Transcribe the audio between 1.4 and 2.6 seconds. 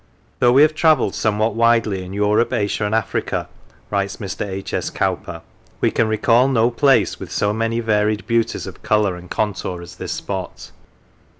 widely in Europe,